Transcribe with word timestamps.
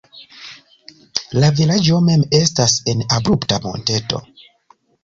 La 1.43 1.51
vilaĝo 1.61 2.01
mem 2.09 2.27
estas 2.41 2.77
en 2.95 3.07
abrupta 3.21 3.63
monteto. 3.69 4.27